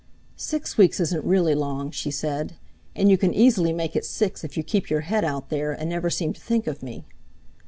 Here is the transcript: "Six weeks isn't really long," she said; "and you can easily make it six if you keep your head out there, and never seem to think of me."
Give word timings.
"Six 0.35 0.79
weeks 0.79 0.99
isn't 0.99 1.23
really 1.23 1.53
long," 1.53 1.91
she 1.91 2.09
said; 2.09 2.53
"and 2.95 3.11
you 3.11 3.19
can 3.19 3.35
easily 3.35 3.71
make 3.71 3.95
it 3.95 4.03
six 4.03 4.43
if 4.43 4.57
you 4.57 4.63
keep 4.63 4.89
your 4.89 5.01
head 5.01 5.23
out 5.23 5.49
there, 5.49 5.71
and 5.73 5.87
never 5.91 6.09
seem 6.09 6.33
to 6.33 6.41
think 6.41 6.65
of 6.65 6.81
me." 6.81 7.05